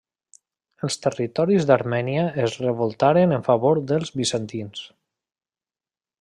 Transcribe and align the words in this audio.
Els 0.85 0.95
territoris 1.01 1.67
d'Armènia 1.71 2.23
es 2.45 2.57
revoltaren 2.63 3.35
en 3.37 3.45
favor 3.51 3.83
dels 3.93 4.13
bizantins. 4.23 4.83